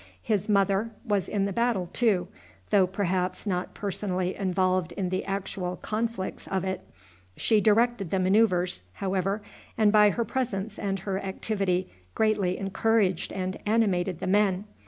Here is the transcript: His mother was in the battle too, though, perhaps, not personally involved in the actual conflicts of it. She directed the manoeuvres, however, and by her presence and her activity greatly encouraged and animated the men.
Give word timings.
His 0.23 0.49
mother 0.49 0.89
was 1.05 1.29
in 1.29 1.45
the 1.45 1.53
battle 1.53 1.85
too, 1.85 2.27
though, 2.71 2.87
perhaps, 2.87 3.45
not 3.45 3.75
personally 3.75 4.33
involved 4.33 4.93
in 4.93 5.09
the 5.09 5.23
actual 5.25 5.75
conflicts 5.75 6.47
of 6.47 6.63
it. 6.63 6.81
She 7.37 7.61
directed 7.61 8.09
the 8.09 8.17
manoeuvres, 8.17 8.81
however, 8.93 9.43
and 9.77 9.91
by 9.91 10.09
her 10.09 10.25
presence 10.25 10.79
and 10.79 10.97
her 11.01 11.19
activity 11.21 11.91
greatly 12.15 12.57
encouraged 12.57 13.31
and 13.31 13.59
animated 13.67 14.19
the 14.21 14.25
men. 14.25 14.63